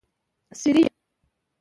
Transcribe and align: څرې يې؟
څرې 0.59 0.81
يې؟ 0.85 0.91